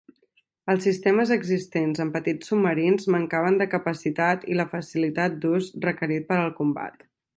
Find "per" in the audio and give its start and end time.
6.33-6.41